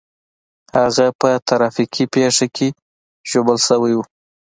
[0.77, 2.67] هغه په ټرافيکي پېښه کې
[3.29, 3.99] ژغورل شوی و